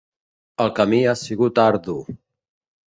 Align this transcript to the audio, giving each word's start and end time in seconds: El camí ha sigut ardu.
El 0.65 0.71
camí 0.79 1.03
ha 1.11 1.15
sigut 1.25 1.63
ardu. 1.69 1.99